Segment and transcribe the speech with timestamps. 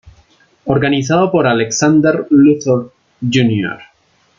[0.65, 3.77] Organizado por Alexander Luthor, Jr.